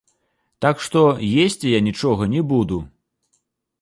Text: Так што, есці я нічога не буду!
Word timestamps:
Так 0.65 0.79
што, 0.85 1.01
есці 1.45 1.73
я 1.73 1.79
нічога 1.91 2.23
не 2.33 2.41
буду! 2.53 2.79